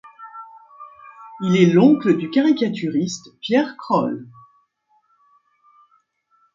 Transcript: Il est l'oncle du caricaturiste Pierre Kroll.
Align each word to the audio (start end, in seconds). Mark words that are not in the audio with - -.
Il 1.41 1.55
est 1.57 1.71
l'oncle 1.71 2.17
du 2.17 2.31
caricaturiste 2.31 3.37
Pierre 3.39 3.77
Kroll. 3.77 4.27